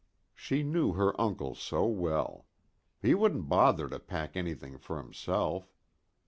She 0.33 0.63
knew 0.63 0.93
her 0.93 1.13
uncle 1.21 1.53
so 1.53 1.85
well. 1.85 2.47
He 3.03 3.13
wouldn't 3.13 3.47
bother 3.47 3.87
to 3.87 3.99
pack 3.99 4.35
anything 4.35 4.79
for 4.79 4.97
himself. 4.97 5.75